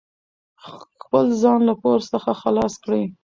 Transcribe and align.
خپل 1.03 1.25
ځان 1.41 1.59
له 1.69 1.73
پور 1.81 1.99
څخه 2.11 2.31
خلاص 2.41 2.73
کړئ. 2.83 3.03